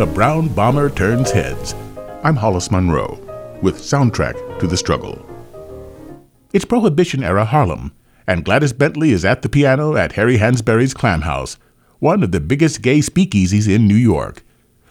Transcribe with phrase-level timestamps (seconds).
[0.00, 1.74] The Brown Bomber Turns Heads.
[2.24, 3.18] I'm Hollis Monroe
[3.60, 5.22] with Soundtrack to the Struggle.
[6.54, 7.92] It's Prohibition era Harlem,
[8.26, 11.58] and Gladys Bentley is at the piano at Harry Hansberry's Clam House,
[11.98, 14.42] one of the biggest gay speakeasies in New York.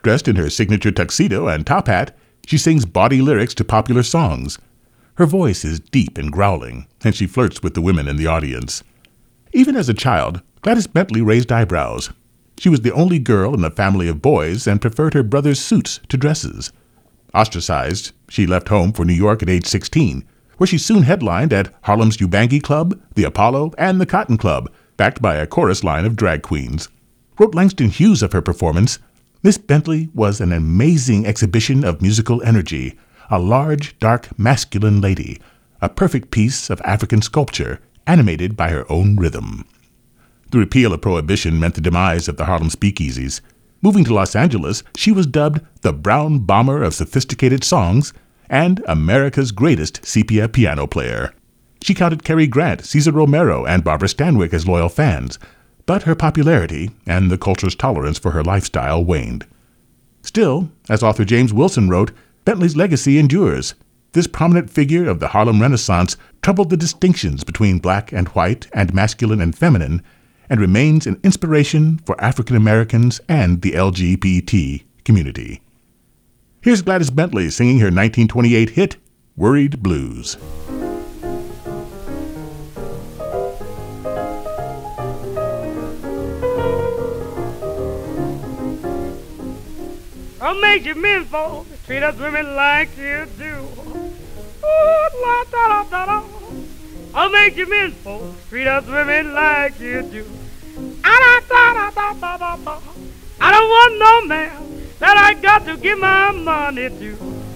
[0.04, 2.16] Dressed in her signature tuxedo and top hat,
[2.46, 4.60] she sings bawdy lyrics to popular songs.
[5.16, 8.84] Her voice is deep and growling, and she flirts with the women in the audience.
[9.54, 12.12] Even as a child, Gladys Bentley raised eyebrows.
[12.60, 16.02] She was the only girl in a family of boys and preferred her brother's suits
[16.10, 16.74] to dresses.
[17.34, 20.26] Ostracized, she left home for New York at age 16,
[20.58, 25.22] where she soon headlined at Harlem's Ubangi Club, the Apollo, and the Cotton Club, backed
[25.22, 26.90] by a chorus line of drag queens.
[27.40, 29.00] Wrote Langston Hughes of her performance,
[29.42, 33.00] Miss Bentley was an amazing exhibition of musical energy,
[33.32, 35.40] a large, dark, masculine lady,
[35.82, 39.66] a perfect piece of African sculpture, animated by her own rhythm.
[40.52, 43.42] The repeal of Prohibition meant the demise of the Harlem speakeasies.
[43.84, 48.14] Moving to Los Angeles, she was dubbed the Brown Bomber of Sophisticated Songs
[48.50, 51.34] and America's greatest sepia piano player.
[51.84, 55.38] She counted Cary Grant, Cesar Romero, and Barbara Stanwyck as loyal fans,
[55.86, 59.46] but her popularity and the culture's tolerance for her lifestyle waned.
[60.24, 62.12] Still, as author James Wilson wrote,
[62.44, 63.76] Bentley's legacy endures.
[64.14, 68.96] This prominent figure of the Harlem Renaissance troubled the distinctions between black and white and
[68.96, 70.02] masculine and feminine
[70.50, 75.62] and remains an inspiration for African Americans and the LGBT community.
[76.62, 78.98] Here's Gladys Bentley singing her 1928 hit,
[79.38, 80.38] Worried Blues.
[90.80, 93.68] Make you men folk treat us women like you do.
[94.64, 96.39] Ooh.
[97.14, 100.26] I'll make you men folk treat us women like you do.
[101.04, 101.20] Ah.
[103.42, 104.52] I don't want no man
[105.00, 107.10] that I got to give my money to.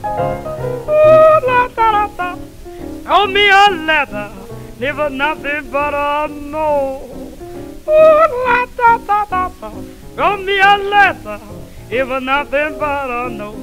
[0.05, 2.37] Ooh, la, da, da, da.
[3.05, 4.31] Owe me a letter,
[4.79, 7.09] never nothing but a no.
[7.87, 7.91] Ooh,
[8.45, 9.71] la, da, da, da, da.
[10.17, 11.39] Owe me a letter,
[11.89, 13.55] never nothing but a no.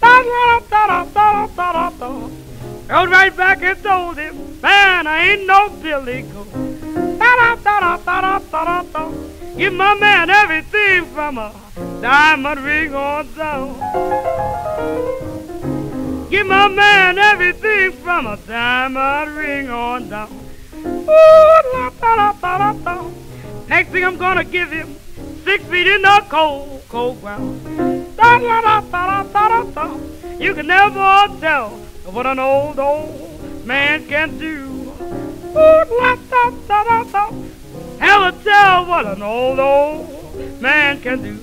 [0.00, 2.43] Da, da, da, da, da, da, da, da.
[2.86, 6.52] Goes right back and told him, man, I ain't no Billy Goat.
[9.56, 11.54] Give my man everything from a
[12.02, 13.78] diamond ring on down.
[16.28, 20.28] Give my man everything from a diamond ring on down.
[20.74, 21.06] Ooh,
[21.72, 23.10] da, da, da, da, da.
[23.68, 24.94] Next thing I'm gonna give him
[25.44, 27.64] six feet in the cold, cold ground.
[28.16, 29.96] Da, da, da, da, da, da, da.
[30.38, 34.92] You can never tell what an old, old man can do.
[35.54, 37.30] Da.
[37.98, 41.40] Never tell what an old, old man can do.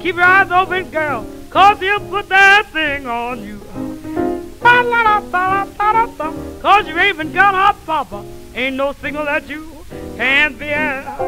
[0.00, 3.60] Keep your eyes open, girl, cause he'll put that thing on you.
[6.62, 8.24] Cause you ain't even got hot papa.
[8.54, 9.84] Ain't no signal that you
[10.16, 11.18] can't be at.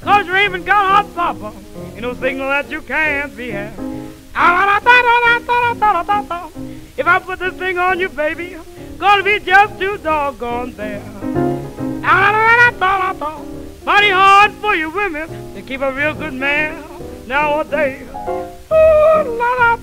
[0.00, 1.52] Cause you ain't even got hot papa
[2.02, 3.72] no signal that you can't be had.
[6.96, 8.56] If I put this thing on you, baby,
[8.98, 11.00] gonna be just too doggone there.
[13.84, 16.82] Mighty hard for you women to keep a real good man
[17.28, 18.08] nowadays.
[18.72, 19.76] Ooh, la,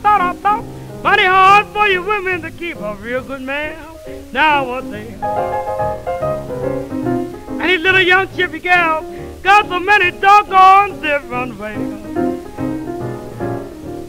[1.02, 3.78] Mighty hard for you women to keep a real good man
[4.34, 5.18] nowadays.
[7.62, 12.00] Any little young chippy gal got so many doggone different ways.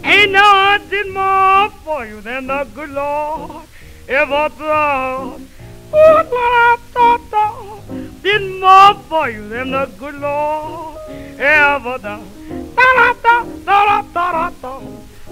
[0.05, 3.67] Ain't nothing more for you than the good Lord
[4.09, 5.49] ever done.
[5.93, 7.81] Ooh, la, da, da,
[8.23, 10.99] did more for you than the good Lord
[11.39, 12.27] ever done.
[12.75, 14.81] Da, da, da, da, da, da, da.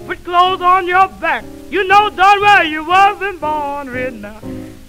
[0.05, 1.43] Put clothes on your back.
[1.69, 4.39] You know darn well you wasn't born with now.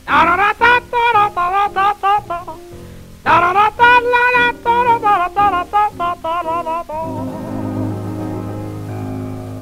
[0.06, 2.79] Da, da, da, da, da, da, da, da, da.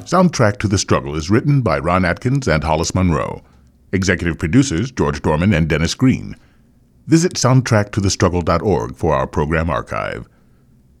[0.09, 3.43] Soundtrack to the Struggle is written by Ron Atkins and Hollis Monroe.
[3.91, 6.35] Executive producers George Dorman and Dennis Green.
[7.05, 10.27] Visit soundtracktothestruggle.org for our program archive.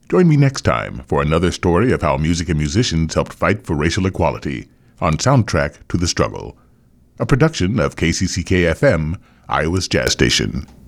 [0.07, 3.75] Join me next time for another story of how music and musicians helped fight for
[3.75, 4.69] racial equality
[5.01, 6.55] on Soundtrack to the Struggle,
[7.17, 10.67] a production of KCCK FM, Iowa's Jazz Station.